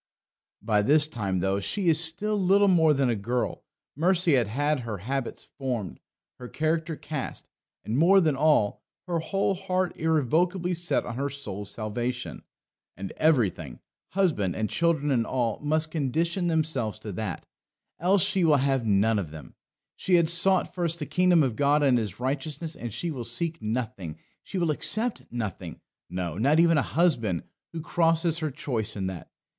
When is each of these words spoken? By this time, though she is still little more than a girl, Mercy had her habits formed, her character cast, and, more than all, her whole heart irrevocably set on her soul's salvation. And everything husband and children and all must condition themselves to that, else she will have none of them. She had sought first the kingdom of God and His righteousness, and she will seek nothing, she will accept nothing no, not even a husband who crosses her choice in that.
By 0.63 0.81
this 0.81 1.07
time, 1.07 1.41
though 1.41 1.59
she 1.59 1.87
is 1.87 2.03
still 2.03 2.35
little 2.35 2.67
more 2.67 2.91
than 2.91 3.07
a 3.07 3.15
girl, 3.15 3.63
Mercy 3.95 4.33
had 4.33 4.79
her 4.79 4.97
habits 4.97 5.43
formed, 5.59 5.99
her 6.39 6.47
character 6.47 6.95
cast, 6.95 7.47
and, 7.85 7.99
more 7.99 8.19
than 8.19 8.35
all, 8.35 8.81
her 9.05 9.19
whole 9.19 9.53
heart 9.53 9.95
irrevocably 9.95 10.73
set 10.73 11.05
on 11.05 11.17
her 11.17 11.29
soul's 11.29 11.69
salvation. 11.69 12.41
And 12.97 13.11
everything 13.17 13.79
husband 14.13 14.55
and 14.55 14.71
children 14.71 15.11
and 15.11 15.23
all 15.23 15.59
must 15.59 15.91
condition 15.91 16.47
themselves 16.47 16.97
to 16.97 17.11
that, 17.11 17.45
else 17.99 18.23
she 18.23 18.43
will 18.43 18.57
have 18.57 18.83
none 18.87 19.19
of 19.19 19.29
them. 19.29 19.53
She 19.97 20.15
had 20.15 20.29
sought 20.31 20.73
first 20.73 20.97
the 20.97 21.05
kingdom 21.05 21.43
of 21.43 21.55
God 21.55 21.83
and 21.83 21.99
His 21.99 22.19
righteousness, 22.19 22.75
and 22.75 22.91
she 22.91 23.11
will 23.11 23.23
seek 23.23 23.61
nothing, 23.61 24.17
she 24.41 24.57
will 24.57 24.71
accept 24.71 25.21
nothing 25.29 25.79
no, 26.09 26.39
not 26.39 26.59
even 26.59 26.79
a 26.79 26.93
husband 26.97 27.43
who 27.71 27.81
crosses 27.81 28.39
her 28.39 28.49
choice 28.49 28.95
in 28.95 29.05
that. 29.05 29.29